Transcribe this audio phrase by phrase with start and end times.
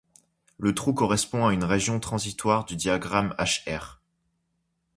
[0.57, 3.99] Le trou correspond à une région transitoire du diagramme H-R.